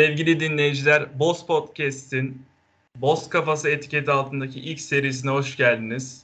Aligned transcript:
Sevgili 0.00 0.40
dinleyiciler, 0.40 1.18
Boz 1.18 1.46
Podcast'in 1.46 2.42
Boz 2.96 3.28
Kafası 3.28 3.70
etiketi 3.70 4.10
altındaki 4.10 4.60
ilk 4.60 4.80
serisine 4.80 5.30
hoş 5.30 5.56
geldiniz. 5.56 6.22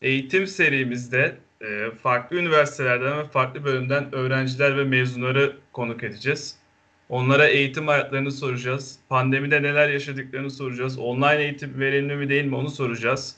Eğitim 0.00 0.46
serimizde 0.46 1.36
e, 1.60 1.90
farklı 2.02 2.36
üniversitelerden 2.36 3.18
ve 3.18 3.28
farklı 3.28 3.64
bölümden 3.64 4.14
öğrenciler 4.14 4.76
ve 4.76 4.84
mezunları 4.84 5.56
konuk 5.72 6.04
edeceğiz. 6.04 6.56
Onlara 7.08 7.46
eğitim 7.46 7.88
hayatlarını 7.88 8.32
soracağız. 8.32 8.98
Pandemide 9.08 9.62
neler 9.62 9.88
yaşadıklarını 9.88 10.50
soracağız. 10.50 10.98
Online 10.98 11.42
eğitim 11.42 11.80
verimli 11.80 12.16
mi 12.16 12.28
değil 12.28 12.44
mi 12.44 12.56
onu 12.56 12.70
soracağız. 12.70 13.36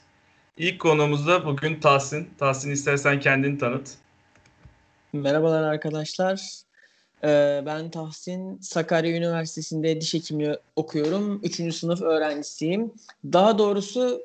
İlk 0.56 0.80
konuğumuz 0.80 1.26
da 1.26 1.46
bugün 1.46 1.80
Tahsin. 1.80 2.30
Tahsin 2.38 2.70
istersen 2.70 3.20
kendini 3.20 3.59
tanıt. 3.59 3.90
Merhabalar 5.12 5.62
arkadaşlar. 5.62 6.63
Ee, 7.24 7.62
ben 7.66 7.91
Tahsin, 7.91 8.59
Sakarya 8.60 9.16
Üniversitesi'nde 9.16 10.01
diş 10.01 10.15
hekimliği 10.15 10.56
okuyorum. 10.77 11.41
Üçüncü 11.42 11.73
sınıf 11.73 12.02
öğrencisiyim. 12.02 12.92
Daha 13.32 13.59
doğrusu 13.59 14.23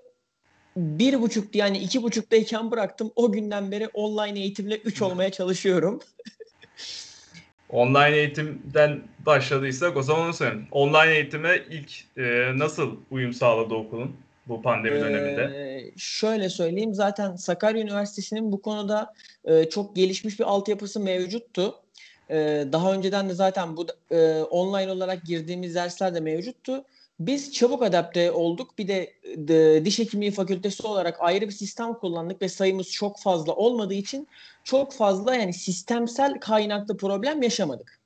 bir 0.78 1.22
buçuktu 1.22 1.58
yani 1.58 1.78
iki 1.78 2.04
buçuktayken 2.04 2.72
bıraktım. 2.72 3.12
O 3.16 3.32
günden 3.32 3.72
beri 3.72 3.88
online 3.88 4.40
eğitimle 4.40 4.78
üç 4.78 5.02
olmaya 5.02 5.32
çalışıyorum. 5.32 6.00
Online 7.70 8.18
eğitimden 8.18 9.02
başladıysak 9.26 9.98
o 9.98 10.04
zaman 10.04 10.26
onu 10.26 10.34
söyleyeyim. 10.34 10.68
Online 10.72 11.16
eğitime 11.16 11.62
ilk 11.70 12.18
e, 12.18 12.52
nasıl 12.58 12.96
uyum 13.12 13.34
sağladı 13.34 13.74
okulun 13.74 14.16
bu 14.48 14.62
pandemi 14.62 14.98
ee, 14.98 15.02
döneminde? 15.02 15.92
Şöyle 15.98 16.50
söyleyeyim 16.50 16.94
zaten 16.94 17.36
Sakarya 17.36 17.82
Üniversitesi'nin 17.82 18.52
bu 18.52 18.62
konuda 18.62 19.14
e, 19.46 19.70
çok 19.70 19.96
gelişmiş 19.96 20.40
bir 20.40 20.46
altyapısı 20.46 21.00
mevcuttu. 21.00 21.76
E, 22.30 22.68
daha 22.72 22.94
önceden 22.94 23.30
de 23.30 23.34
zaten 23.34 23.78
bu 23.78 23.88
e, 24.12 24.42
online 24.42 24.92
olarak 24.92 25.24
girdiğimiz 25.24 25.76
dersler 25.76 26.16
de 26.16 26.20
mevcuttu. 26.20 26.84
Biz 27.20 27.54
çabuk 27.54 27.84
adapte 27.84 28.32
olduk. 28.32 28.78
Bir 28.78 28.88
de, 28.88 29.14
de 29.36 29.86
diş 29.86 30.00
hekimliği 30.00 30.32
fakültesi 30.32 30.88
olarak 30.88 31.18
ayrı 31.20 31.48
bir 31.48 31.52
sistem 31.52 31.94
kullandık 31.94 32.42
ve 32.42 32.50
sayımız 32.50 32.92
çok 32.92 33.20
fazla 33.20 33.54
olmadığı 33.54 33.94
için 33.94 34.28
çok 34.64 34.94
fazla 34.94 35.36
yani 35.36 35.54
sistemsel 35.54 36.40
kaynaklı 36.40 36.98
problem 36.98 37.42
yaşamadık. 37.42 38.00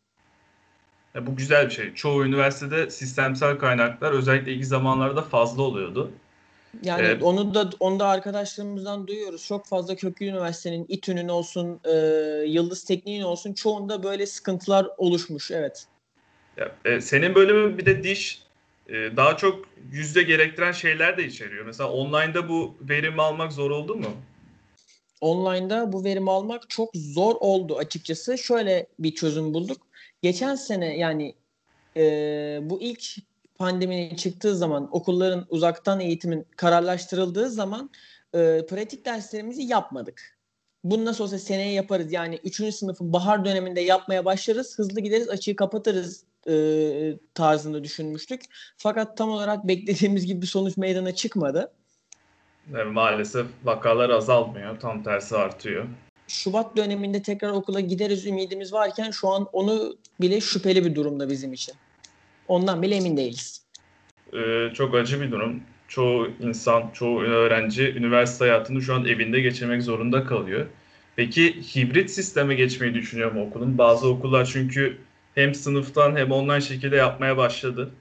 Ya 1.16 1.28
bu 1.28 1.36
güzel 1.36 1.66
bir 1.66 1.72
şey. 1.72 1.94
Çoğu 1.94 2.26
üniversitede 2.26 2.90
sistemsel 2.90 3.58
kaynaklar 3.58 4.12
özellikle 4.12 4.54
ilk 4.54 4.66
zamanlarda 4.66 5.22
fazla 5.22 5.64
oluyordu. 5.64 6.12
Yani 6.82 7.02
evet. 7.02 7.24
onu 7.24 7.54
da 7.54 7.70
onu 7.80 8.00
da 8.00 8.08
arkadaşlarımızdan 8.08 9.08
duyuyoruz. 9.08 9.46
Çok 9.48 9.66
fazla 9.66 9.96
köklü 9.96 10.26
üniversitenin 10.26 10.86
İTÜ'nün 10.90 11.28
olsun, 11.28 11.80
e, 11.86 11.96
Yıldız 12.48 12.84
Tekniğin 12.84 13.22
olsun 13.22 13.54
çoğunda 13.54 14.04
böyle 14.04 14.26
sıkıntılar 14.26 14.88
oluşmuş. 14.98 15.52
Evet. 15.52 15.88
Ya, 16.58 16.76
e, 16.86 17.02
senin 17.02 17.36
bölümün 17.36 17.78
bir 17.78 17.86
de 17.86 18.04
diş 18.04 18.44
e, 18.90 18.94
daha 18.94 19.38
çok 19.38 19.66
yüzde 19.92 20.24
gerektiren 20.24 20.72
şeyler 20.72 21.18
de 21.18 21.26
içeriyor. 21.26 21.66
Mesela 21.66 21.92
online'da 21.92 22.50
bu 22.50 22.76
verimi 22.82 23.22
almak 23.22 23.54
zor 23.54 23.72
oldu 23.72 23.96
mu? 23.96 24.08
Online'da 25.22 25.94
bu 25.94 26.04
verimi 26.04 26.32
almak 26.32 26.70
çok 26.70 26.90
zor 26.96 27.36
oldu 27.40 27.78
açıkçası. 27.78 28.38
Şöyle 28.38 28.88
bir 29.00 29.16
çözüm 29.16 29.54
bulduk. 29.54 29.78
Geçen 30.22 30.56
sene 30.56 30.98
yani 30.98 31.36
e, 31.98 32.02
bu 32.62 32.82
ilk 32.82 33.04
pandeminin 33.56 34.16
çıktığı 34.16 34.56
zaman 34.56 34.90
okulların 34.92 35.46
uzaktan 35.50 36.00
eğitimin 36.00 36.46
kararlaştırıldığı 36.58 37.50
zaman 37.50 37.90
e, 38.34 38.66
pratik 38.70 39.06
derslerimizi 39.06 39.64
yapmadık. 39.64 40.38
Bunu 40.84 41.06
nasıl 41.06 41.24
olsa 41.24 41.40
seneye 41.40 41.72
yaparız. 41.74 42.12
Yani 42.12 42.40
3. 42.44 42.76
sınıfın 42.76 43.14
bahar 43.14 43.46
döneminde 43.46 43.82
yapmaya 43.82 44.26
başlarız. 44.26 44.80
Hızlı 44.80 45.02
gideriz 45.02 45.30
açığı 45.30 45.56
kapatırız 45.56 46.24
e, 46.48 47.18
tarzında 47.34 47.84
düşünmüştük. 47.84 48.42
Fakat 48.78 49.18
tam 49.18 49.30
olarak 49.30 49.68
beklediğimiz 49.68 50.26
gibi 50.26 50.42
bir 50.42 50.48
sonuç 50.48 50.78
meydana 50.78 51.16
çıkmadı. 51.16 51.72
Evet, 52.72 52.94
maalesef 52.94 53.48
vakalar 53.64 54.10
azalmıyor. 54.10 54.80
Tam 54.80 55.04
tersi 55.04 55.36
artıyor. 55.36 55.86
Şubat 56.28 56.78
döneminde 56.78 57.22
tekrar 57.22 57.50
okula 57.50 57.80
gideriz 57.80 58.26
ümidimiz 58.26 58.74
varken 58.74 59.12
şu 59.12 59.30
an 59.30 59.48
onu 59.54 59.98
bile 60.22 60.42
şüpheli 60.42 60.86
bir 60.86 60.96
durumda 60.96 61.30
bizim 61.30 61.54
için. 61.54 61.76
Ondan 62.48 62.82
bile 62.82 62.96
emin 62.96 63.18
değiliz. 63.18 63.64
Ee, 64.34 64.70
çok 64.74 64.96
acı 64.96 65.22
bir 65.22 65.32
durum. 65.32 65.64
Çoğu 65.88 66.28
insan, 66.40 66.90
çoğu 66.94 67.22
öğrenci 67.22 67.94
üniversite 67.96 68.46
hayatını 68.46 68.82
şu 68.82 68.94
an 68.94 69.06
evinde 69.06 69.42
geçirmek 69.42 69.82
zorunda 69.84 70.24
kalıyor. 70.24 70.66
Peki 71.16 71.62
hibrit 71.76 72.12
sisteme 72.12 72.56
geçmeyi 72.56 72.94
düşünüyor 72.94 73.32
mu 73.32 73.48
okulun? 73.48 73.78
Bazı 73.78 74.08
okullar 74.08 74.46
çünkü 74.46 74.98
hem 75.36 75.56
sınıftan 75.56 76.16
hem 76.16 76.32
online 76.32 76.62
şekilde 76.62 76.96
yapmaya 76.96 77.38
başladı. 77.38 77.92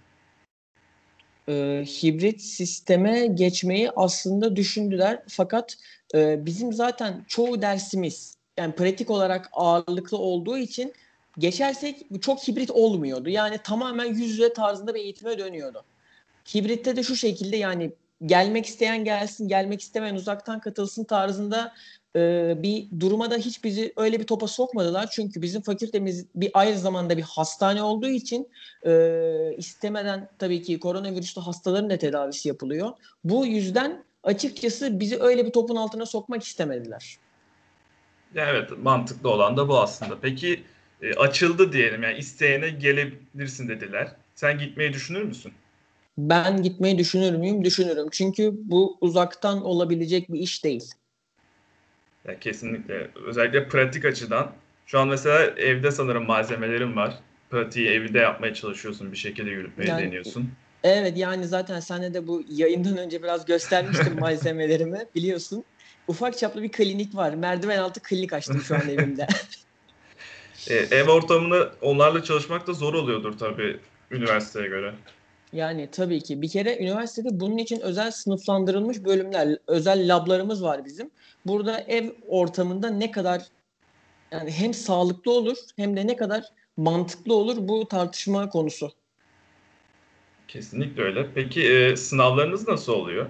Ee, 1.48 1.84
hibrit 2.02 2.40
sisteme 2.40 3.26
geçmeyi 3.26 3.90
aslında 3.90 4.56
düşündüler. 4.56 5.22
Fakat 5.28 5.76
e, 6.14 6.46
bizim 6.46 6.72
zaten 6.72 7.24
çoğu 7.28 7.62
dersimiz 7.62 8.36
yani 8.58 8.74
pratik 8.74 9.10
olarak 9.10 9.48
ağırlıklı 9.52 10.18
olduğu 10.18 10.58
için 10.58 10.92
geçersek 11.38 12.06
çok 12.20 12.48
hibrit 12.48 12.70
olmuyordu. 12.70 13.28
Yani 13.28 13.58
tamamen 13.64 14.04
yüz 14.04 14.30
yüze 14.30 14.52
tarzında 14.52 14.94
bir 14.94 15.00
eğitime 15.00 15.38
dönüyordu. 15.38 15.84
Hibritte 16.54 16.96
de 16.96 17.02
şu 17.02 17.16
şekilde 17.16 17.56
yani 17.56 17.92
gelmek 18.26 18.66
isteyen 18.66 19.04
gelsin, 19.04 19.48
gelmek 19.48 19.80
istemeyen 19.80 20.14
uzaktan 20.14 20.60
katılsın 20.60 21.04
tarzında 21.04 21.74
e, 22.16 22.54
bir 22.62 23.00
duruma 23.00 23.30
da 23.30 23.36
hiç 23.36 23.64
bizi 23.64 23.92
öyle 23.96 24.20
bir 24.20 24.26
topa 24.26 24.46
sokmadılar. 24.46 25.08
Çünkü 25.12 25.42
bizim 25.42 25.62
fakültemiz 25.62 26.26
bir 26.34 26.50
ayrı 26.54 26.78
zamanda 26.78 27.16
bir 27.16 27.22
hastane 27.22 27.82
olduğu 27.82 28.08
için 28.08 28.48
e, 28.86 29.54
istemeden 29.56 30.28
tabii 30.38 30.62
ki 30.62 30.80
koronavirüslü 30.80 31.40
hastaların 31.40 31.90
da 31.90 31.98
tedavisi 31.98 32.48
yapılıyor. 32.48 32.90
Bu 33.24 33.46
yüzden 33.46 34.04
açıkçası 34.22 35.00
bizi 35.00 35.20
öyle 35.20 35.46
bir 35.46 35.52
topun 35.52 35.76
altına 35.76 36.06
sokmak 36.06 36.42
istemediler. 36.42 37.18
Evet 38.34 38.70
mantıklı 38.82 39.30
olan 39.30 39.56
da 39.56 39.68
bu 39.68 39.80
aslında. 39.80 40.18
Peki 40.20 40.64
e, 41.02 41.14
açıldı 41.14 41.72
diyelim 41.72 42.02
yani 42.02 42.18
isteyene 42.18 42.70
gelebilirsin 42.70 43.68
dediler. 43.68 44.08
Sen 44.34 44.58
gitmeyi 44.58 44.92
düşünür 44.92 45.22
müsün? 45.22 45.52
Ben 46.18 46.62
gitmeyi 46.62 46.98
düşünür 46.98 47.32
müyüm? 47.32 47.64
Düşünürüm. 47.64 48.08
Çünkü 48.10 48.52
bu 48.54 48.98
uzaktan 49.00 49.64
olabilecek 49.64 50.32
bir 50.32 50.38
iş 50.38 50.64
değil. 50.64 50.90
Ya 52.28 52.38
kesinlikle. 52.38 53.10
Özellikle 53.26 53.68
pratik 53.68 54.04
açıdan. 54.04 54.52
Şu 54.86 54.98
an 54.98 55.08
mesela 55.08 55.42
evde 55.44 55.90
sanırım 55.90 56.26
malzemelerim 56.26 56.96
var. 56.96 57.14
Pratiği 57.50 57.88
evde 57.88 58.18
yapmaya 58.18 58.54
çalışıyorsun. 58.54 59.12
Bir 59.12 59.16
şekilde 59.16 59.50
yürütmeyi 59.50 59.90
yani, 59.90 60.06
deniyorsun. 60.06 60.50
Evet 60.84 61.18
yani 61.18 61.46
zaten 61.46 61.80
sen 61.80 62.14
de 62.14 62.26
bu 62.26 62.42
yayından 62.48 62.96
önce 62.96 63.22
biraz 63.22 63.44
göstermiştim 63.44 64.14
malzemelerimi 64.20 64.98
biliyorsun. 65.14 65.64
Ufak 66.08 66.38
çaplı 66.38 66.62
bir 66.62 66.72
klinik 66.72 67.14
var. 67.14 67.34
Merdiven 67.34 67.78
altı 67.78 68.02
klinik 68.02 68.32
açtım 68.32 68.60
şu 68.60 68.74
an 68.74 68.88
evimde. 68.88 69.26
e, 70.70 70.74
ev 70.74 71.08
ortamında 71.08 71.72
onlarla 71.80 72.24
çalışmak 72.24 72.66
da 72.66 72.72
zor 72.72 72.94
oluyordur 72.94 73.38
tabii 73.38 73.80
üniversiteye 74.10 74.68
göre. 74.68 74.94
Yani 75.52 75.88
tabii 75.92 76.20
ki. 76.20 76.42
Bir 76.42 76.48
kere 76.48 76.78
üniversitede 76.78 77.40
bunun 77.40 77.58
için 77.58 77.80
özel 77.80 78.10
sınıflandırılmış 78.10 79.04
bölümler, 79.04 79.58
özel 79.66 80.14
lablarımız 80.14 80.62
var 80.62 80.84
bizim. 80.84 81.10
Burada 81.46 81.80
ev 81.80 82.10
ortamında 82.28 82.90
ne 82.90 83.10
kadar 83.10 83.42
yani 84.32 84.50
hem 84.50 84.74
sağlıklı 84.74 85.32
olur 85.32 85.56
hem 85.76 85.96
de 85.96 86.06
ne 86.06 86.16
kadar 86.16 86.44
mantıklı 86.76 87.34
olur 87.34 87.56
bu 87.60 87.88
tartışma 87.88 88.48
konusu. 88.48 88.92
Kesinlikle 90.48 91.02
öyle. 91.02 91.26
Peki 91.34 91.72
e, 91.72 91.96
sınavlarınız 91.96 92.68
nasıl 92.68 92.92
oluyor? 92.92 93.26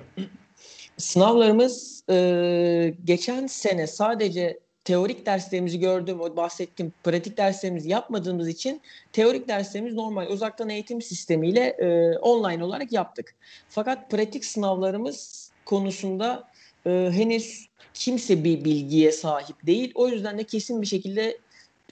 Sınavlarımız 0.97 2.05
e, 2.11 2.95
geçen 3.05 3.47
sene 3.47 3.87
sadece 3.87 4.61
teorik 4.85 5.27
derslerimizi 5.27 5.79
gördüm, 5.79 6.21
o 6.21 6.37
bahsettiğim 6.37 6.93
pratik 7.05 7.37
derslerimizi 7.37 7.89
yapmadığımız 7.89 8.49
için 8.49 8.81
teorik 9.13 9.49
derslerimiz 9.49 9.95
normal 9.95 10.27
uzaktan 10.27 10.69
eğitim 10.69 11.03
sistemiyle 11.03 11.61
e, 11.61 12.19
online 12.19 12.65
olarak 12.65 12.93
yaptık. 12.93 13.35
Fakat 13.69 14.11
pratik 14.11 14.45
sınavlarımız 14.45 15.51
konusunda 15.65 16.49
e, 16.87 16.91
henüz 16.91 17.67
kimse 17.95 18.45
bir 18.45 18.65
bilgiye 18.65 19.13
sahip 19.13 19.67
değil. 19.67 19.93
O 19.95 20.09
yüzden 20.09 20.39
de 20.39 20.45
kesin 20.45 20.83
bir 20.83 20.87
şekilde 20.87 21.39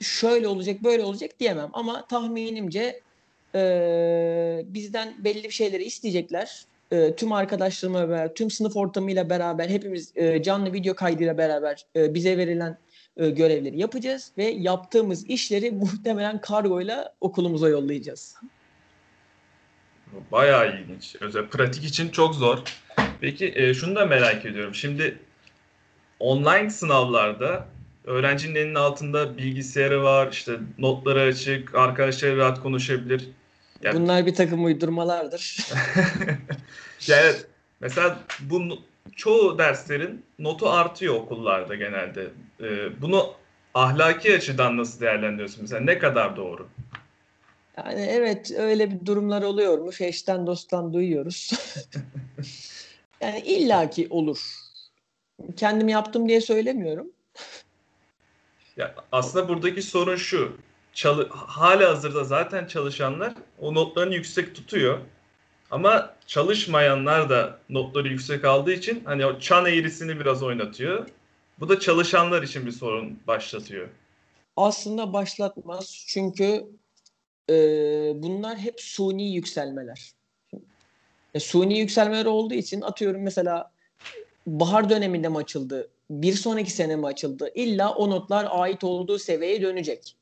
şöyle 0.01 0.47
olacak, 0.47 0.83
böyle 0.83 1.03
olacak 1.03 1.39
diyemem. 1.39 1.69
Ama 1.73 2.07
tahminimce 2.07 3.01
e, 3.55 3.61
bizden 4.65 5.13
belli 5.23 5.43
bir 5.43 5.51
şeyleri 5.51 5.83
isteyecekler. 5.83 6.65
E, 6.91 7.15
tüm 7.15 7.31
arkadaşlarımla 7.31 8.09
beraber, 8.09 8.33
tüm 8.33 8.51
sınıf 8.51 8.75
ortamıyla 8.75 9.29
beraber, 9.29 9.69
hepimiz 9.69 10.11
e, 10.15 10.43
canlı 10.43 10.73
video 10.73 10.95
kaydıyla 10.95 11.37
beraber 11.37 11.85
e, 11.95 12.13
bize 12.13 12.37
verilen 12.37 12.77
e, 13.17 13.29
görevleri 13.29 13.79
yapacağız 13.79 14.31
ve 14.37 14.43
yaptığımız 14.43 15.29
işleri 15.29 15.71
muhtemelen 15.81 16.41
kargoyla 16.41 17.13
okulumuza 17.21 17.69
yollayacağız. 17.69 18.35
Bayağı 20.31 20.79
ilginç. 20.79 21.15
Özel 21.21 21.47
pratik 21.47 21.83
için 21.83 22.09
çok 22.09 22.35
zor. 22.35 22.57
Peki 23.21 23.53
e, 23.55 23.73
şunu 23.73 23.95
da 23.95 24.05
merak 24.05 24.45
ediyorum. 24.45 24.75
Şimdi 24.75 25.17
online 26.19 26.69
sınavlarda 26.69 27.67
öğrencinin 28.05 28.55
elinin 28.55 28.75
altında 28.75 29.37
bilgisayarı 29.37 30.03
var, 30.03 30.29
işte 30.31 30.59
notları 30.77 31.21
açık, 31.21 31.75
arkadaşları 31.75 32.37
rahat 32.37 32.61
konuşabilir. 32.61 33.29
Yani, 33.83 33.99
Bunlar 33.99 34.25
bir 34.25 34.35
takım 34.35 34.65
uydurmalardır. 34.65 35.57
yani 37.07 37.33
mesela 37.79 38.19
bu 38.39 38.79
çoğu 39.15 39.57
derslerin 39.57 40.25
notu 40.39 40.69
artıyor 40.69 41.15
okullarda 41.15 41.75
genelde. 41.75 42.29
Ee, 42.61 43.01
bunu 43.01 43.33
ahlaki 43.73 44.35
açıdan 44.35 44.77
nasıl 44.77 44.99
değerlendiriyorsun? 44.99 45.61
Mesela 45.61 45.81
ne 45.81 45.97
kadar 45.97 46.35
doğru? 46.37 46.67
Yani 47.77 48.01
evet 48.01 48.51
öyle 48.57 48.91
bir 48.91 49.05
durumlar 49.05 49.41
oluyormuş. 49.41 50.01
Eşten 50.01 50.47
dosttan 50.47 50.93
duyuyoruz. 50.93 51.51
yani 53.21 53.39
illaki 53.39 54.07
olur. 54.09 54.39
Kendim 55.57 55.89
yaptım 55.89 56.29
diye 56.29 56.41
söylemiyorum. 56.41 57.07
Ya 58.77 58.95
aslında 59.11 59.49
buradaki 59.49 59.81
sorun 59.81 60.15
şu. 60.15 60.57
Çalı 60.93 61.29
hala 61.29 61.89
hazırda 61.89 62.23
zaten 62.23 62.65
çalışanlar 62.65 63.33
o 63.59 63.75
notlarını 63.75 64.15
yüksek 64.15 64.55
tutuyor. 64.55 64.99
Ama 65.71 66.15
çalışmayanlar 66.27 67.29
da 67.29 67.59
notları 67.69 68.07
yüksek 68.07 68.45
aldığı 68.45 68.73
için 68.73 69.03
hani 69.05 69.25
o 69.25 69.39
çan 69.39 69.65
eğrisini 69.65 70.19
biraz 70.19 70.43
oynatıyor. 70.43 71.07
Bu 71.59 71.69
da 71.69 71.79
çalışanlar 71.79 72.43
için 72.43 72.65
bir 72.65 72.71
sorun 72.71 73.19
başlatıyor. 73.27 73.89
Aslında 74.57 75.13
başlatmaz. 75.13 76.05
Çünkü 76.07 76.65
e, 77.49 77.53
bunlar 78.15 78.57
hep 78.57 78.81
suni 78.81 79.33
yükselmeler. 79.33 80.11
E, 81.33 81.39
suni 81.39 81.79
yükselmeler 81.79 82.25
olduğu 82.25 82.53
için 82.53 82.81
atıyorum 82.81 83.21
mesela 83.21 83.71
bahar 84.47 84.89
döneminde 84.89 85.29
mi 85.29 85.37
açıldı? 85.37 85.89
Bir 86.09 86.33
sonraki 86.33 86.71
sene 86.71 86.95
mi 86.95 87.05
açıldı? 87.05 87.51
İlla 87.55 87.93
o 87.93 88.09
notlar 88.09 88.47
ait 88.49 88.83
olduğu 88.83 89.19
seviyeye 89.19 89.61
dönecek. 89.61 90.15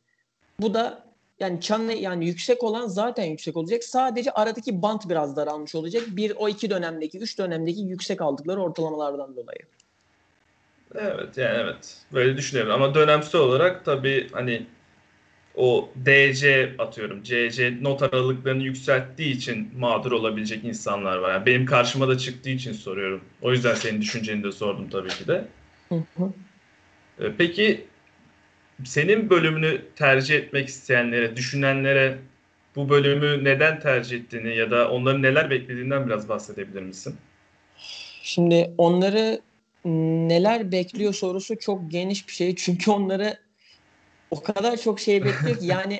Bu 0.60 0.74
da 0.74 1.04
yani 1.40 1.62
çan 1.62 1.90
yani 1.90 2.26
yüksek 2.26 2.64
olan 2.64 2.88
zaten 2.88 3.26
yüksek 3.26 3.58
olacak. 3.58 3.84
Sadece 3.84 4.32
aradaki 4.32 4.82
bant 4.82 5.10
biraz 5.10 5.36
daralmış 5.36 5.76
olacak. 5.76 6.04
Bir 6.08 6.34
o 6.38 6.50
iki 6.50 6.70
dönemdeki, 6.70 7.20
üç 7.20 7.38
dönemdeki 7.38 7.82
yüksek 7.82 8.22
aldıkları 8.22 8.62
ortalamalardan 8.62 9.36
dolayı. 9.36 9.60
Evet 10.96 11.38
yani 11.38 11.58
evet. 11.58 11.98
Böyle 12.14 12.38
düşünüyorum 12.38 12.74
ama 12.74 12.96
dönemsel 12.96 13.42
olarak 13.42 13.86
tabii 13.86 14.28
hani 14.32 14.66
o 15.56 15.90
DC 16.06 16.76
atıyorum 16.80 17.24
CC 17.24 17.78
not 17.82 18.04
aralıklarını 18.04 18.64
yükselttiği 18.64 19.36
için 19.36 19.72
mağdur 19.78 20.12
olabilecek 20.12 20.66
insanlar 20.66 21.18
var. 21.18 21.34
Yani 21.34 21.46
benim 21.46 21.66
karşıma 21.66 22.08
da 22.08 22.18
çıktığı 22.18 22.50
için 22.50 22.74
soruyorum. 22.74 23.22
O 23.42 23.52
yüzden 23.52 23.76
senin 23.76 24.02
düşünceni 24.02 24.44
de 24.44 24.52
sordum 24.52 24.90
tabii 24.90 25.10
ki 25.10 25.28
de. 25.28 25.48
Hı 25.90 25.96
hı. 25.96 26.34
Ee, 27.20 27.32
peki 27.38 27.86
senin 28.86 29.30
bölümünü 29.30 29.82
tercih 29.96 30.36
etmek 30.36 30.68
isteyenlere, 30.68 31.36
düşünenlere 31.36 32.18
bu 32.76 32.90
bölümü 32.90 33.44
neden 33.44 33.80
tercih 33.80 34.18
ettiğini 34.18 34.58
ya 34.58 34.72
da 34.72 34.92
onların 34.92 35.22
neler 35.22 35.50
beklediğinden 35.50 36.08
biraz 36.08 36.30
bahsedebilir 36.30 36.82
misin? 36.82 37.16
Şimdi 38.22 38.74
onları 38.78 39.42
neler 40.30 40.72
bekliyor 40.72 41.14
sorusu 41.14 41.60
çok 41.60 41.92
geniş 41.92 42.28
bir 42.28 42.34
şey. 42.34 42.56
Çünkü 42.56 42.92
onları 42.92 43.38
o 44.32 44.44
kadar 44.44 44.78
çok 44.78 45.00
şey 45.00 45.26
bekliyor 45.26 45.60
ki 45.60 45.66
yani 45.68 46.00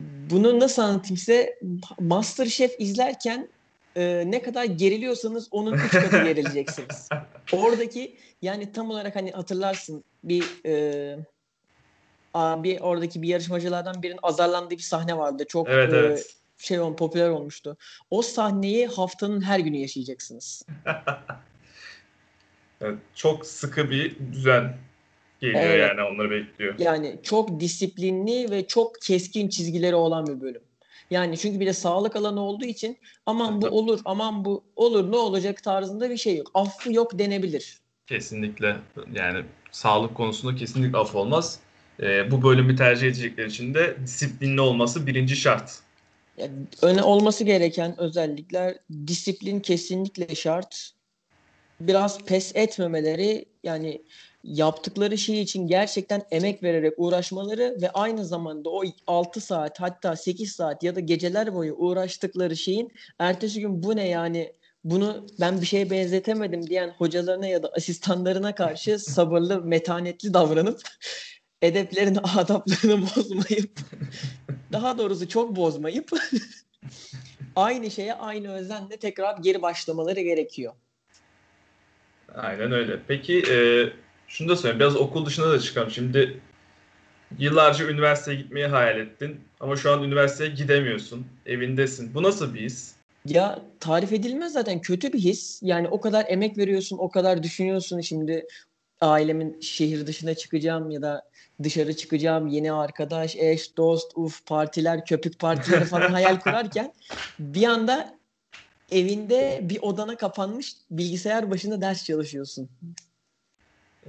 bunu 0.00 0.60
nasıl 0.60 0.82
anlatayım 0.82 1.16
size 1.16 1.58
Masterchef 2.00 2.74
izlerken 2.78 3.48
e, 3.96 4.24
ne 4.26 4.42
kadar 4.42 4.64
geriliyorsanız 4.64 5.48
onun 5.50 5.72
üç 5.72 5.90
katı 5.90 6.24
gerileceksiniz. 6.24 7.08
Oradaki 7.52 8.16
yani 8.42 8.72
tam 8.72 8.90
olarak 8.90 9.16
hani 9.16 9.30
hatırlarsın 9.30 10.04
bir 10.24 10.44
e, 10.66 11.16
bir 12.62 12.80
oradaki 12.80 13.22
bir 13.22 13.28
yarışmacılardan 13.28 14.02
birinin 14.02 14.18
azarlandığı 14.22 14.70
bir 14.70 14.78
sahne 14.78 15.18
vardı. 15.18 15.44
Çok 15.48 15.68
evet, 15.68 15.92
e, 15.92 15.96
evet. 15.96 16.36
şey 16.58 16.80
on 16.80 16.96
popüler 16.96 17.28
olmuştu. 17.28 17.76
O 18.10 18.22
sahneyi 18.22 18.86
haftanın 18.86 19.40
her 19.40 19.58
günü 19.58 19.76
yaşayacaksınız. 19.76 20.66
evet, 22.80 22.98
çok 23.14 23.46
sıkı 23.46 23.90
bir 23.90 24.16
düzen 24.32 24.76
geliyor 25.40 25.62
evet. 25.62 25.88
yani 25.88 26.02
onları 26.02 26.30
bekliyor. 26.30 26.74
Yani 26.78 27.18
çok 27.22 27.60
disiplinli 27.60 28.50
ve 28.50 28.66
çok 28.66 29.00
keskin 29.02 29.48
çizgileri 29.48 29.94
olan 29.94 30.26
bir 30.26 30.40
bölüm. 30.40 30.62
Yani 31.10 31.38
çünkü 31.38 31.60
bir 31.60 31.66
de 31.66 31.72
sağlık 31.72 32.16
alanı 32.16 32.40
olduğu 32.40 32.64
için 32.64 32.98
aman 33.26 33.62
bu 33.62 33.66
olur, 33.66 34.00
aman 34.04 34.44
bu 34.44 34.64
olur, 34.76 35.12
ne 35.12 35.16
olacak 35.16 35.62
tarzında 35.62 36.10
bir 36.10 36.16
şey 36.16 36.36
yok. 36.36 36.50
Affı 36.54 36.92
yok 36.92 37.18
denebilir. 37.18 37.80
Kesinlikle. 38.06 38.76
Yani 39.12 39.44
sağlık 39.70 40.14
konusunda 40.14 40.56
kesinlikle 40.56 40.98
af 40.98 41.14
olmaz 41.14 41.60
e, 42.02 42.30
bu 42.30 42.42
bölümü 42.42 42.76
tercih 42.76 43.06
edecekler 43.06 43.46
için 43.46 43.74
de 43.74 43.96
disiplinli 44.04 44.60
olması 44.60 45.06
birinci 45.06 45.36
şart. 45.36 45.78
Yani 46.38 46.52
öne 46.82 47.02
olması 47.02 47.44
gereken 47.44 48.00
özellikler 48.00 48.76
disiplin 49.06 49.60
kesinlikle 49.60 50.34
şart. 50.34 50.90
Biraz 51.80 52.24
pes 52.24 52.56
etmemeleri 52.56 53.44
yani 53.64 54.02
yaptıkları 54.44 55.18
şey 55.18 55.42
için 55.42 55.66
gerçekten 55.66 56.22
emek 56.30 56.62
vererek 56.62 56.94
uğraşmaları 56.96 57.76
ve 57.82 57.90
aynı 57.90 58.24
zamanda 58.24 58.70
o 58.70 58.84
6 59.06 59.40
saat 59.40 59.80
hatta 59.80 60.16
8 60.16 60.52
saat 60.52 60.82
ya 60.82 60.96
da 60.96 61.00
geceler 61.00 61.54
boyu 61.54 61.74
uğraştıkları 61.74 62.56
şeyin 62.56 62.92
ertesi 63.18 63.60
gün 63.60 63.82
bu 63.82 63.96
ne 63.96 64.08
yani 64.08 64.52
bunu 64.84 65.26
ben 65.40 65.60
bir 65.60 65.66
şeye 65.66 65.90
benzetemedim 65.90 66.66
diyen 66.66 66.94
hocalarına 66.98 67.46
ya 67.46 67.62
da 67.62 67.72
asistanlarına 67.76 68.54
karşı 68.54 68.98
sabırlı, 68.98 69.62
metanetli 69.62 70.34
davranıp 70.34 70.80
edeplerini, 71.62 72.18
adaplarını 72.36 73.02
bozmayıp 73.02 73.70
daha 74.72 74.98
doğrusu 74.98 75.28
çok 75.28 75.56
bozmayıp 75.56 76.10
aynı 77.56 77.90
şeye 77.90 78.14
aynı 78.14 78.52
özenle 78.52 78.96
tekrar 78.96 79.38
geri 79.38 79.62
başlamaları 79.62 80.20
gerekiyor. 80.20 80.72
Aynen 82.34 82.72
öyle. 82.72 83.00
Peki 83.08 83.42
e, 83.50 83.56
şunu 84.28 84.48
da 84.48 84.56
söyleyeyim. 84.56 84.80
Biraz 84.80 84.96
okul 84.96 85.26
dışına 85.26 85.50
da 85.50 85.60
çıkalım. 85.60 85.90
Şimdi 85.90 86.40
yıllarca 87.38 87.88
üniversiteye 87.88 88.36
gitmeyi 88.36 88.66
hayal 88.66 88.98
ettin 88.98 89.40
ama 89.60 89.76
şu 89.76 89.92
an 89.92 90.02
üniversiteye 90.02 90.50
gidemiyorsun. 90.50 91.26
Evindesin. 91.46 92.14
Bu 92.14 92.22
nasıl 92.22 92.54
bir 92.54 92.60
his? 92.60 92.94
Ya 93.26 93.62
tarif 93.80 94.12
edilmez 94.12 94.52
zaten 94.52 94.80
kötü 94.80 95.12
bir 95.12 95.18
his. 95.18 95.60
Yani 95.62 95.88
o 95.88 96.00
kadar 96.00 96.24
emek 96.28 96.58
veriyorsun, 96.58 96.98
o 96.98 97.10
kadar 97.10 97.42
düşünüyorsun 97.42 98.00
şimdi 98.00 98.46
ailemin 99.00 99.60
şehir 99.60 100.06
dışına 100.06 100.34
çıkacağım 100.34 100.90
ya 100.90 101.02
da 101.02 101.22
dışarı 101.62 101.96
çıkacağım, 101.96 102.46
yeni 102.46 102.72
arkadaş, 102.72 103.36
eş, 103.36 103.76
dost, 103.76 104.12
uf 104.14 104.46
partiler, 104.46 105.06
köpük 105.06 105.38
partileri 105.38 105.84
falan 105.84 106.12
hayal 106.12 106.40
kurarken 106.40 106.92
bir 107.38 107.64
anda 107.64 108.18
evinde 108.90 109.60
bir 109.62 109.78
odana 109.82 110.16
kapanmış 110.16 110.72
bilgisayar 110.90 111.50
başında 111.50 111.80
ders 111.80 112.04
çalışıyorsun. 112.04 112.68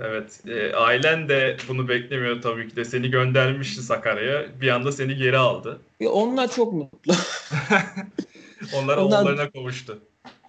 Evet. 0.01 0.41
E, 0.47 0.73
ailen 0.73 1.29
de 1.29 1.57
bunu 1.67 1.87
beklemiyor 1.87 2.41
tabii 2.41 2.69
ki 2.69 2.75
de. 2.75 2.85
Seni 2.85 3.09
göndermişti 3.09 3.81
Sakarya'ya. 3.81 4.61
Bir 4.61 4.67
anda 4.67 4.91
seni 4.91 5.15
geri 5.15 5.37
aldı. 5.37 5.81
Ya 5.99 6.09
onlar 6.09 6.51
çok 6.51 6.73
mutlu. 6.73 7.13
onlar, 8.73 8.97
onlar 8.97 8.97
oğullarına 8.97 9.51
kavuştu. 9.51 9.99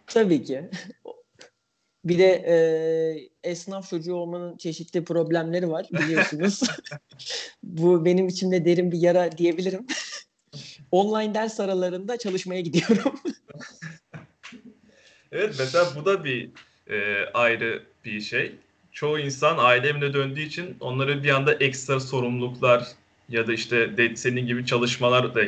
Tabii 0.06 0.44
ki. 0.44 0.70
Bir 2.04 2.18
de 2.18 2.32
e, 2.32 3.48
esnaf 3.50 3.90
çocuğu 3.90 4.14
olmanın 4.14 4.56
çeşitli 4.56 5.04
problemleri 5.04 5.70
var 5.70 5.86
biliyorsunuz. 5.92 6.60
Bu 7.62 8.04
benim 8.04 8.28
içimde 8.28 8.64
derin 8.64 8.92
bir 8.92 8.98
yara 8.98 9.38
diyebilirim. 9.38 9.86
Online 10.90 11.34
ders 11.34 11.60
aralarında 11.60 12.18
çalışmaya 12.18 12.60
gidiyorum. 12.60 13.20
evet 15.32 15.54
mesela 15.58 15.86
bu 15.96 16.04
da 16.04 16.24
bir 16.24 16.50
e, 16.90 17.24
ayrı 17.34 17.82
bir 18.04 18.20
şey. 18.20 18.52
Çoğu 18.92 19.18
insan 19.18 19.58
aile 19.58 19.88
evine 19.88 20.14
döndüğü 20.14 20.42
için 20.42 20.76
onları 20.80 21.22
bir 21.22 21.30
anda 21.30 21.54
ekstra 21.54 22.00
sorumluluklar 22.00 22.88
ya 23.28 23.46
da 23.46 23.52
işte 23.52 23.90
senin 24.16 24.46
gibi 24.46 24.66
çalışmalar 24.66 25.34
da 25.34 25.42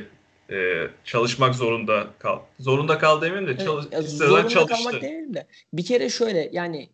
e, 0.50 0.88
çalışmak 1.04 1.54
zorunda 1.54 2.06
kal. 2.18 2.38
Zorunda 2.60 2.98
kal 2.98 3.22
demeyeyim 3.22 3.48
de 3.48 3.64
çalış, 3.64 3.86
evet, 3.92 4.10
zorunda 4.10 4.48
çalıştı. 4.48 4.84
kalmak 4.84 5.02
değil 5.02 5.34
de 5.34 5.46
bir 5.72 5.84
kere 5.84 6.08
şöyle 6.08 6.50
yani 6.52 6.88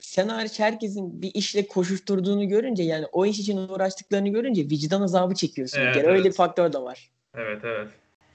sen 0.00 0.28
hariç 0.28 0.58
herkesin 0.58 1.22
bir 1.22 1.30
işle 1.34 1.66
koşuşturduğunu 1.66 2.48
görünce 2.48 2.82
yani 2.82 3.06
o 3.12 3.26
iş 3.26 3.38
için 3.38 3.56
uğraştıklarını 3.56 4.28
görünce 4.28 4.62
vicdan 4.62 5.02
azabı 5.02 5.34
çekiyorsun. 5.34 5.80
Evet, 5.80 5.88
bir 5.88 5.94
kere. 5.94 6.06
Evet. 6.06 6.18
Öyle 6.18 6.28
bir 6.28 6.34
faktör 6.34 6.72
de 6.72 6.78
var. 6.78 7.10
Evet 7.34 7.60
evet. 7.64 7.88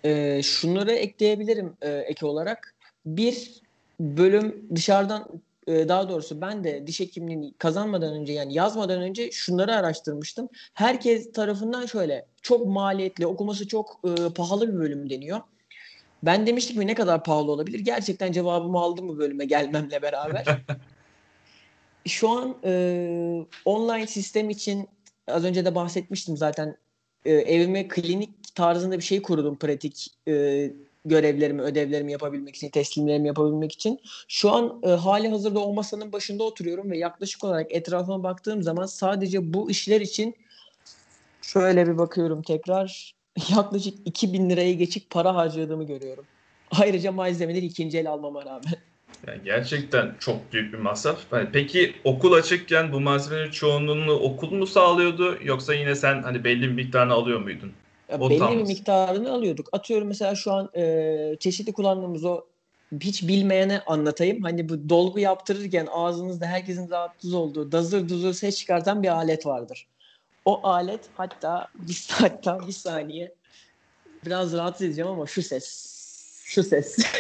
Ee, 0.03 0.43
şunları 0.43 0.91
ekleyebilirim 0.91 1.73
e, 1.81 1.89
ek 1.89 2.25
olarak. 2.25 2.75
Bir 3.05 3.61
bölüm 3.99 4.67
dışarıdan 4.75 5.27
e, 5.67 5.89
daha 5.89 6.09
doğrusu 6.09 6.41
ben 6.41 6.63
de 6.63 6.87
diş 6.87 6.99
hekimliğini 6.99 7.53
kazanmadan 7.53 8.13
önce 8.13 8.33
yani 8.33 8.53
yazmadan 8.53 9.01
önce 9.01 9.31
şunları 9.31 9.75
araştırmıştım. 9.75 10.49
Herkes 10.73 11.31
tarafından 11.31 11.85
şöyle 11.85 12.25
çok 12.41 12.67
maliyetli, 12.67 13.27
okuması 13.27 13.67
çok 13.67 13.99
e, 14.03 14.33
pahalı 14.33 14.73
bir 14.73 14.79
bölüm 14.79 15.09
deniyor. 15.09 15.41
Ben 16.23 16.47
demiştim 16.47 16.81
ki 16.81 16.87
ne 16.87 16.95
kadar 16.95 17.23
pahalı 17.23 17.51
olabilir? 17.51 17.79
Gerçekten 17.79 18.31
cevabımı 18.31 18.79
aldım 18.79 19.07
bu 19.07 19.17
bölüme 19.17 19.45
gelmemle 19.45 20.01
beraber. 20.01 20.45
Şu 22.07 22.29
an 22.29 22.57
e, 22.63 23.45
online 23.65 24.07
sistem 24.07 24.49
için 24.49 24.87
az 25.27 25.43
önce 25.43 25.65
de 25.65 25.75
bahsetmiştim 25.75 26.37
zaten 26.37 26.77
e, 27.25 27.33
evime 27.33 27.87
klinik 27.87 28.55
tarzında 28.55 28.97
bir 28.97 29.03
şey 29.03 29.21
kurdum 29.21 29.57
pratik 29.57 30.07
e, 30.27 30.71
görevlerimi, 31.05 31.61
ödevlerimi 31.61 32.11
yapabilmek 32.11 32.55
için, 32.55 32.69
teslimlerimi 32.69 33.27
yapabilmek 33.27 33.71
için. 33.71 33.99
Şu 34.27 34.51
an 34.51 34.81
e, 34.83 34.89
hali 34.89 35.29
hazırda 35.29 35.59
o 35.59 35.73
masanın 35.73 36.11
başında 36.11 36.43
oturuyorum 36.43 36.91
ve 36.91 36.97
yaklaşık 36.97 37.43
olarak 37.43 37.71
etrafıma 37.71 38.23
baktığım 38.23 38.63
zaman 38.63 38.85
sadece 38.85 39.53
bu 39.53 39.71
işler 39.71 40.01
için 40.01 40.35
şöyle 41.41 41.87
bir 41.87 41.97
bakıyorum 41.97 42.41
tekrar 42.41 43.15
yaklaşık 43.55 43.93
2000 44.05 44.49
liraya 44.49 44.73
geçik 44.73 45.09
para 45.09 45.35
harcadığımı 45.35 45.87
görüyorum. 45.87 46.25
Ayrıca 46.71 47.11
malzemeleri 47.11 47.65
ikinci 47.65 47.97
el 47.97 48.09
almama 48.09 48.45
rağmen. 48.45 48.73
Yani 49.27 49.41
gerçekten 49.45 50.15
çok 50.19 50.53
büyük 50.53 50.73
bir 50.73 50.77
masraf. 50.77 51.19
Yani 51.33 51.49
peki 51.53 51.95
okul 52.03 52.33
açıkken 52.33 52.91
bu 52.91 53.01
malzemelerin 53.01 53.51
çoğunluğunu 53.51 54.13
okul 54.13 54.51
mu 54.51 54.67
sağlıyordu 54.67 55.37
yoksa 55.43 55.73
yine 55.73 55.95
sen 55.95 56.23
hani 56.23 56.43
belli 56.43 56.61
bir 56.61 56.73
miktarını 56.73 57.13
alıyor 57.13 57.39
muydun? 57.39 57.73
Ya 58.09 58.21
belli 58.21 58.57
bir 58.57 58.67
miktarını 58.67 59.31
alıyorduk. 59.31 59.69
Atıyorum 59.71 60.07
mesela 60.07 60.35
şu 60.35 60.51
an 60.51 60.69
e, 60.75 61.35
çeşitli 61.39 61.73
kullandığımız 61.73 62.25
o 62.25 62.45
hiç 63.01 63.27
bilmeyene 63.27 63.81
anlatayım. 63.87 64.41
Hani 64.41 64.69
bu 64.69 64.89
dolgu 64.89 65.19
yaptırırken 65.19 65.87
ağzınızda 65.91 66.45
herkesin 66.45 66.89
rahatsız 66.89 67.33
olduğu 67.33 67.71
dazır 67.71 68.09
duzur 68.09 68.33
ses 68.33 68.57
çıkartan 68.57 69.03
bir 69.03 69.07
alet 69.07 69.45
vardır. 69.45 69.87
O 70.45 70.67
alet 70.67 71.09
hatta 71.15 71.67
bir, 71.75 72.07
hatta 72.11 72.67
bir 72.67 72.73
saniye 72.73 73.33
biraz 74.25 74.53
rahatsız 74.53 74.87
edeceğim 74.87 75.11
ama 75.11 75.27
şu 75.27 75.43
ses. 75.43 75.95
Şu 76.45 76.63
ses. 76.63 76.97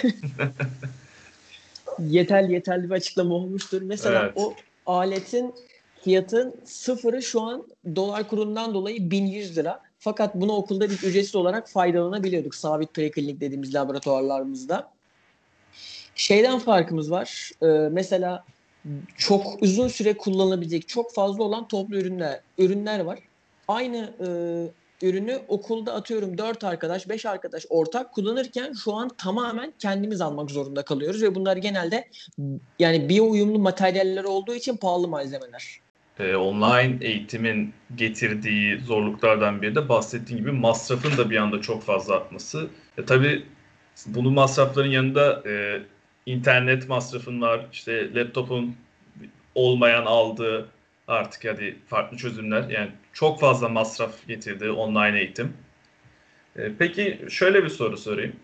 yeterli 1.99 2.53
yeterli 2.53 2.89
bir 2.89 2.95
açıklama 2.95 3.35
olmuştur. 3.35 3.81
Mesela 3.81 4.23
Evet. 4.23 4.33
o 4.35 4.53
aletin 4.85 5.55
fiyatın 6.03 6.55
sıfırı 6.65 7.21
şu 7.21 7.41
an 7.41 7.67
dolar 7.95 8.27
kurundan 8.27 8.73
dolayı 8.73 9.11
1100 9.11 9.57
lira. 9.57 9.84
Fakat 10.05 10.35
bunu 10.35 10.51
okulda 10.51 10.89
biz 10.89 11.03
ücretsiz 11.03 11.35
olarak 11.35 11.69
faydalanabiliyorduk. 11.69 12.55
Sabit 12.55 12.93
preklinik 12.93 13.41
dediğimiz 13.41 13.75
laboratuvarlarımızda. 13.75 14.91
Şeyden 16.15 16.59
farkımız 16.59 17.11
var. 17.11 17.51
Ee, 17.63 17.65
mesela 17.91 18.43
çok 19.17 19.63
uzun 19.63 19.87
süre 19.87 20.17
kullanılabilecek 20.17 20.87
çok 20.87 21.13
fazla 21.13 21.43
olan 21.43 21.67
toplu 21.67 21.97
ürünler 21.97 22.39
ürünler 22.57 22.99
var. 22.99 23.19
Aynı 23.67 24.13
e, 24.19 24.27
ürünü 25.07 25.39
okulda 25.47 25.93
atıyorum 25.93 26.37
4 26.37 26.63
arkadaş, 26.63 27.09
5 27.09 27.25
arkadaş 27.25 27.65
ortak 27.69 28.13
kullanırken 28.13 28.73
şu 28.73 28.93
an 28.93 29.09
tamamen 29.17 29.73
kendimiz 29.79 30.21
almak 30.21 30.51
zorunda 30.51 30.81
kalıyoruz 30.81 31.23
ve 31.23 31.35
bunlar 31.35 31.57
genelde 31.57 32.07
yani 32.79 33.09
biyo 33.09 33.29
uyumlu 33.29 33.59
materyaller 33.59 34.23
olduğu 34.23 34.55
için 34.55 34.77
pahalı 34.77 35.07
malzemeler. 35.07 35.84
Ee, 36.19 36.35
online 36.35 36.97
eğitimin 37.01 37.73
getirdiği 37.95 38.79
zorluklardan 38.79 39.61
biri 39.61 39.75
de 39.75 39.89
bahsettiğim 39.89 40.41
gibi 40.41 40.51
masrafın 40.51 41.17
da 41.17 41.29
bir 41.29 41.37
anda 41.37 41.61
çok 41.61 41.83
fazla 41.83 42.15
artması. 42.15 42.67
E, 42.97 43.05
tabii 43.05 43.45
bunun 44.05 44.33
masrafların 44.33 44.89
yanında 44.89 45.43
e, 45.49 45.81
internet 46.25 46.89
masrafın 46.89 47.41
var, 47.41 47.65
işte 47.71 48.15
laptopun 48.15 48.75
olmayan 49.55 50.05
aldığı 50.05 50.69
artık 51.07 51.45
hadi 51.45 51.77
farklı 51.87 52.17
çözümler. 52.17 52.69
Yani 52.69 52.91
çok 53.13 53.39
fazla 53.39 53.69
masraf 53.69 54.27
getirdi 54.27 54.69
online 54.71 55.19
eğitim. 55.19 55.53
E, 56.55 56.71
peki 56.79 57.25
şöyle 57.29 57.63
bir 57.63 57.69
soru 57.69 57.97
sorayım. 57.97 58.35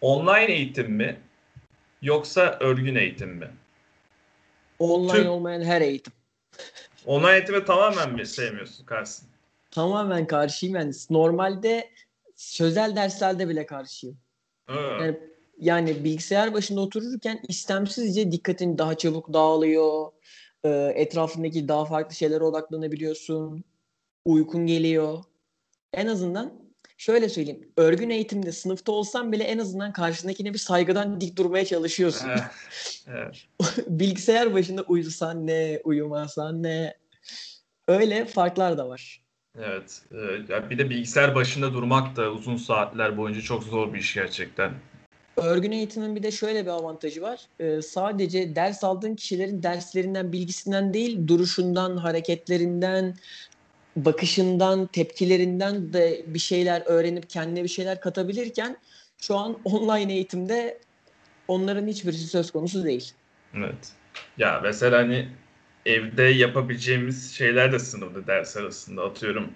Online 0.00 0.52
eğitim 0.52 0.92
mi 0.92 1.16
yoksa 2.02 2.56
örgün 2.60 2.94
eğitim 2.94 3.30
mi? 3.30 3.48
Online 4.78 5.12
Tüm- 5.12 5.28
olmayan 5.28 5.62
her 5.62 5.80
eğitim. 5.80 6.12
Online 7.06 7.32
eğitimi 7.32 7.64
tamamen 7.64 8.14
mi 8.14 8.26
sevmiyorsun 8.26 8.84
Karşısın? 8.84 9.28
Tamamen 9.70 10.26
karşıyım. 10.26 10.76
Yani 10.76 10.92
normalde 11.10 11.90
sözel 12.34 12.96
derslerde 12.96 13.48
bile 13.48 13.66
karşıyım. 13.66 14.18
Yani, 14.68 15.18
yani 15.58 16.04
bilgisayar 16.04 16.54
başında 16.54 16.80
otururken 16.80 17.40
istemsizce 17.48 18.32
dikkatin 18.32 18.78
daha 18.78 18.94
çabuk 18.94 19.32
dağılıyor. 19.32 20.12
Ee, 20.64 20.92
etrafındaki 20.94 21.68
daha 21.68 21.84
farklı 21.84 22.14
şeylere 22.14 22.44
odaklanabiliyorsun. 22.44 23.64
Uykun 24.24 24.66
geliyor. 24.66 25.24
En 25.92 26.06
azından 26.06 26.65
şöyle 26.96 27.28
söyleyeyim. 27.28 27.68
Örgün 27.76 28.10
eğitimde 28.10 28.52
sınıfta 28.52 28.92
olsan 28.92 29.32
bile 29.32 29.44
en 29.44 29.58
azından 29.58 29.92
karşındakine 29.92 30.54
bir 30.54 30.58
saygıdan 30.58 31.20
dik 31.20 31.36
durmaya 31.36 31.64
çalışıyorsun. 31.64 32.28
Evet. 32.28 32.42
Evet. 33.08 33.46
bilgisayar 33.86 34.54
başında 34.54 34.82
uyusan 34.82 35.46
ne, 35.46 35.80
uyumasan 35.84 36.62
ne. 36.62 36.94
Öyle 37.88 38.24
farklar 38.24 38.78
da 38.78 38.88
var. 38.88 39.22
Evet. 39.58 40.02
Ya 40.48 40.70
bir 40.70 40.78
de 40.78 40.90
bilgisayar 40.90 41.34
başında 41.34 41.72
durmak 41.72 42.16
da 42.16 42.30
uzun 42.30 42.56
saatler 42.56 43.16
boyunca 43.16 43.40
çok 43.40 43.62
zor 43.62 43.94
bir 43.94 43.98
iş 43.98 44.14
gerçekten. 44.14 44.72
Örgün 45.36 45.72
eğitimin 45.72 46.16
bir 46.16 46.22
de 46.22 46.30
şöyle 46.30 46.62
bir 46.62 46.70
avantajı 46.70 47.22
var. 47.22 47.40
Ee, 47.60 47.82
sadece 47.82 48.56
ders 48.56 48.84
aldığın 48.84 49.14
kişilerin 49.14 49.62
derslerinden, 49.62 50.32
bilgisinden 50.32 50.94
değil, 50.94 51.28
duruşundan, 51.28 51.96
hareketlerinden, 51.96 53.14
bakışından, 53.96 54.86
tepkilerinden 54.86 55.92
de 55.92 56.24
bir 56.26 56.38
şeyler 56.38 56.82
öğrenip 56.86 57.30
kendine 57.30 57.64
bir 57.64 57.68
şeyler 57.68 58.00
katabilirken 58.00 58.76
şu 59.20 59.36
an 59.36 59.58
online 59.64 60.12
eğitimde 60.12 60.78
onların 61.48 61.86
hiçbirisi 61.86 62.26
söz 62.26 62.50
konusu 62.50 62.84
değil. 62.84 63.12
Evet. 63.56 63.92
Ya 64.38 64.60
mesela 64.62 64.98
hani 64.98 65.28
evde 65.86 66.22
yapabileceğimiz 66.22 67.34
şeyler 67.34 67.72
de 67.72 67.78
sınırlı 67.78 68.26
ders 68.26 68.56
arasında. 68.56 69.04
Atıyorum 69.04 69.50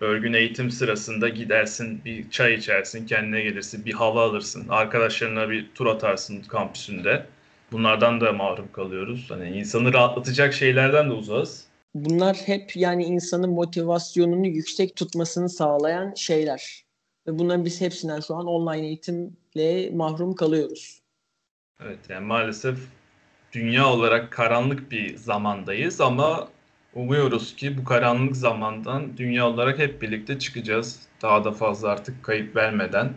örgün 0.00 0.32
eğitim 0.32 0.70
sırasında 0.70 1.28
gidersin 1.28 2.04
bir 2.04 2.30
çay 2.30 2.54
içersin, 2.54 3.06
kendine 3.06 3.42
gelirsin, 3.42 3.84
bir 3.84 3.92
hava 3.92 4.24
alırsın, 4.24 4.68
arkadaşlarına 4.68 5.50
bir 5.50 5.66
tur 5.74 5.86
atarsın 5.86 6.42
kampüsünde. 6.42 7.26
Bunlardan 7.72 8.20
da 8.20 8.32
mahrum 8.32 8.72
kalıyoruz. 8.72 9.26
Hani 9.30 9.58
insanı 9.58 9.92
rahatlatacak 9.92 10.54
şeylerden 10.54 11.10
de 11.10 11.12
uzağız. 11.12 11.65
Bunlar 12.04 12.36
hep 12.36 12.76
yani 12.76 13.04
insanın 13.04 13.50
motivasyonunu 13.50 14.46
yüksek 14.46 14.96
tutmasını 14.96 15.48
sağlayan 15.48 16.14
şeyler. 16.14 16.84
Ve 17.26 17.38
bunların 17.38 17.64
biz 17.64 17.80
hepsinden 17.80 18.20
şu 18.20 18.34
an 18.34 18.46
online 18.46 18.86
eğitimle 18.86 19.90
mahrum 19.90 20.34
kalıyoruz. 20.34 21.02
Evet 21.80 21.98
yani 22.08 22.26
maalesef 22.26 22.78
dünya 23.52 23.88
olarak 23.88 24.30
karanlık 24.30 24.90
bir 24.90 25.16
zamandayız 25.16 26.00
ama 26.00 26.48
umuyoruz 26.94 27.56
ki 27.56 27.78
bu 27.78 27.84
karanlık 27.84 28.36
zamandan 28.36 29.16
dünya 29.16 29.48
olarak 29.48 29.78
hep 29.78 30.02
birlikte 30.02 30.38
çıkacağız. 30.38 31.00
Daha 31.22 31.44
da 31.44 31.52
fazla 31.52 31.88
artık 31.88 32.24
kayıp 32.24 32.56
vermeden 32.56 33.12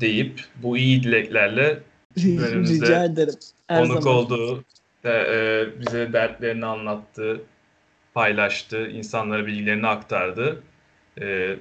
deyip 0.00 0.44
bu 0.62 0.76
iyi 0.76 1.02
dileklerle 1.02 1.82
Rica 2.16 3.04
ederim. 3.04 3.34
Her 3.66 3.82
konuk 3.82 4.02
zaman. 4.02 4.18
olduğu, 4.18 4.64
de, 5.04 5.10
e, 5.10 5.80
bize 5.80 6.12
dertlerini 6.12 6.66
anlattı, 6.66 7.42
paylaştı, 8.14 8.88
insanlara 8.88 9.46
bilgilerini 9.46 9.86
aktardı. 9.86 10.62
E, 11.20 11.56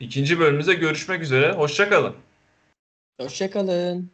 ikinci 0.00 0.38
bölümümüze 0.38 0.74
görüşmek 0.74 1.22
üzere. 1.22 1.52
Hoşçakalın. 1.52 2.14
Hoşçakalın. 3.20 4.10